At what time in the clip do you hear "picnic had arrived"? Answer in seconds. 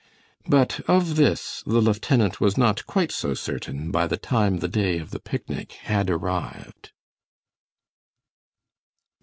5.19-6.91